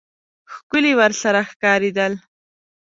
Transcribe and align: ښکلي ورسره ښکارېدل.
ښکلي 0.53 0.93
ورسره 0.99 1.39
ښکارېدل. 1.51 2.13